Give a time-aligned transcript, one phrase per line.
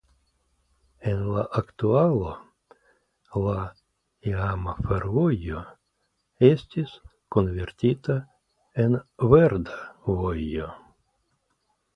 [1.09, 2.31] En la aktualo
[3.43, 3.53] la
[4.31, 5.61] iama fervojo
[6.49, 6.95] estis
[7.37, 8.19] konvertita
[8.87, 8.99] en
[9.37, 9.79] verda
[10.11, 10.73] vojo.